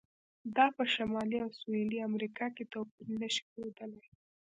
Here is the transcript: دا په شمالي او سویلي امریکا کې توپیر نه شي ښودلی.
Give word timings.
دا 0.55 0.65
په 0.75 0.83
شمالي 0.93 1.37
او 1.45 1.49
سویلي 1.59 1.99
امریکا 2.09 2.45
کې 2.55 2.63
توپیر 2.73 3.07
نه 3.21 3.27
شي 3.33 3.43
ښودلی. 3.51 4.05